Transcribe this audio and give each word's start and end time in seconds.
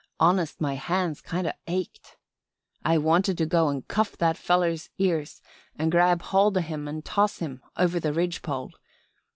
Honest 0.19 0.59
my 0.59 0.73
hands 0.73 1.21
kind 1.21 1.45
o' 1.45 1.51
ached. 1.67 2.17
I 2.83 2.97
wanted 2.97 3.37
to 3.37 3.45
go 3.45 3.69
an' 3.69 3.83
cuff 3.83 4.17
that 4.17 4.35
feller's 4.35 4.89
ears 4.97 5.43
an' 5.75 5.91
grab 5.91 6.23
hold 6.23 6.57
o' 6.57 6.61
him 6.61 6.87
an' 6.87 7.03
toss 7.03 7.37
him 7.37 7.61
over 7.77 7.99
the 7.99 8.11
ridge 8.11 8.41
pole. 8.41 8.71